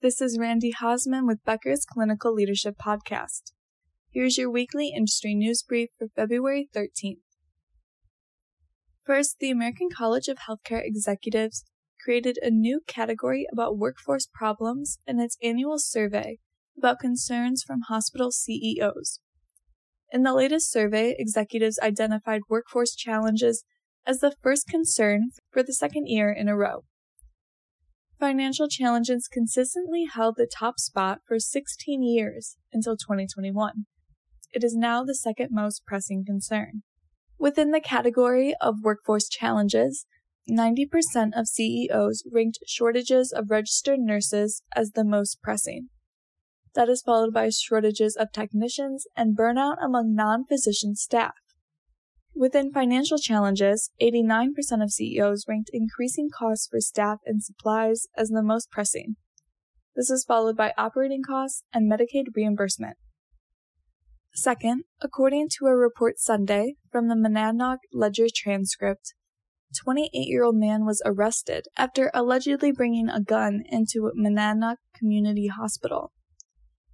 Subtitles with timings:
[0.00, 3.50] This is Randy Hausman with Becker's Clinical Leadership Podcast.
[4.12, 7.16] Here's your weekly industry news brief for February 13th.
[9.04, 11.64] First, the American College of Healthcare Executives
[12.00, 16.38] created a new category about workforce problems in its annual survey
[16.76, 19.18] about concerns from hospital CEOs.
[20.12, 23.64] In the latest survey, executives identified workforce challenges
[24.06, 26.84] as the first concern for the second year in a row.
[28.18, 33.86] Financial challenges consistently held the top spot for 16 years until 2021.
[34.52, 36.82] It is now the second most pressing concern.
[37.38, 40.04] Within the category of workforce challenges,
[40.50, 45.88] 90% of CEOs ranked shortages of registered nurses as the most pressing.
[46.74, 51.34] That is followed by shortages of technicians and burnout among non physician staff.
[52.38, 58.44] Within financial challenges, 89% of CEOs ranked increasing costs for staff and supplies as the
[58.44, 59.16] most pressing.
[59.96, 62.96] This is followed by operating costs and Medicaid reimbursement.
[64.34, 69.14] Second, according to a report Sunday from the Monadnock Ledger transcript,
[69.82, 76.12] 28 year old man was arrested after allegedly bringing a gun into Monadnock Community Hospital.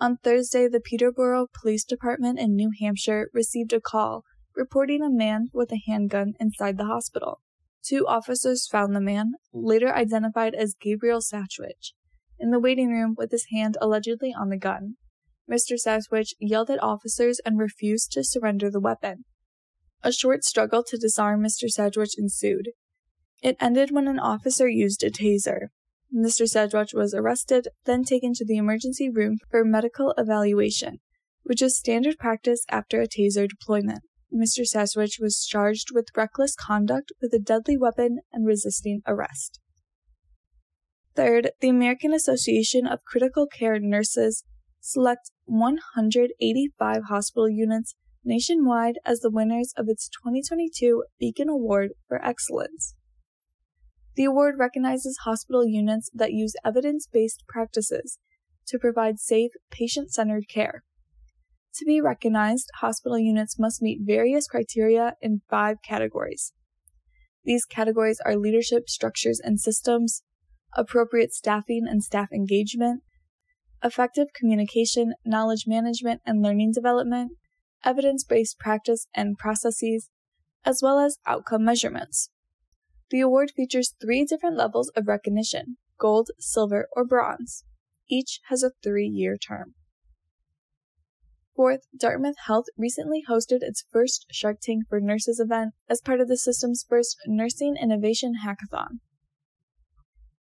[0.00, 4.24] On Thursday, the Peterborough Police Department in New Hampshire received a call
[4.58, 7.40] reporting a man with a handgun inside the hospital.
[7.82, 11.94] Two officers found the man, later identified as Gabriel Satchwich,
[12.38, 14.96] in the waiting room with his hand allegedly on the gun.
[15.50, 15.78] Mr.
[15.78, 19.24] Satchwich yelled at officers and refused to surrender the weapon.
[20.02, 21.70] A short struggle to disarm Mr.
[21.70, 22.70] Satchwich ensued.
[23.42, 25.68] It ended when an officer used a taser.
[26.14, 26.48] Mr.
[26.48, 30.98] Satchwich was arrested, then taken to the emergency room for medical evaluation,
[31.44, 34.02] which is standard practice after a taser deployment.
[34.34, 34.66] Mr.
[34.66, 39.60] Satchwich was charged with reckless conduct with a deadly weapon and resisting arrest.
[41.14, 44.44] Third, the American Association of Critical Care Nurses
[44.80, 52.94] selects 185 hospital units nationwide as the winners of its 2022 Beacon Award for Excellence.
[54.14, 58.18] The award recognizes hospital units that use evidence based practices
[58.66, 60.82] to provide safe, patient centered care.
[61.74, 66.52] To be recognized, hospital units must meet various criteria in five categories.
[67.44, 70.22] These categories are leadership structures and systems,
[70.76, 73.02] appropriate staffing and staff engagement,
[73.82, 77.32] effective communication, knowledge management and learning development,
[77.84, 80.10] evidence based practice and processes,
[80.64, 82.30] as well as outcome measurements.
[83.10, 87.64] The award features three different levels of recognition gold, silver, or bronze.
[88.08, 89.74] Each has a three year term.
[91.58, 96.28] Fourth, Dartmouth Health recently hosted its first Shark Tank for Nurses event as part of
[96.28, 99.00] the system's first Nursing Innovation Hackathon.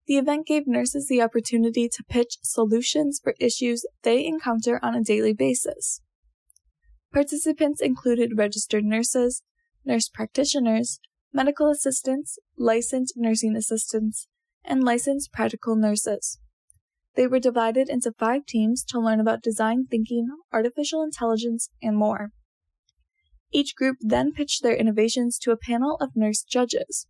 [0.07, 5.03] The event gave nurses the opportunity to pitch solutions for issues they encounter on a
[5.03, 5.99] daily basis.
[7.11, 9.43] Participants included registered nurses,
[9.83, 11.01] nurse practitioners,
[11.33, 14.29] medical assistants, licensed nursing assistants,
[14.63, 16.39] and licensed practical nurses.
[17.15, 22.31] They were divided into five teams to learn about design thinking, artificial intelligence, and more.
[23.51, 27.07] Each group then pitched their innovations to a panel of nurse judges.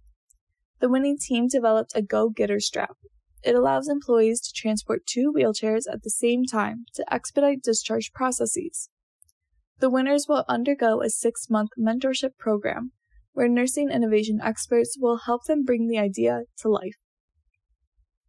[0.80, 2.96] The winning team developed a go getter strap.
[3.44, 8.90] It allows employees to transport two wheelchairs at the same time to expedite discharge processes.
[9.80, 12.92] The winners will undergo a six month mentorship program
[13.34, 16.98] where nursing innovation experts will help them bring the idea to life.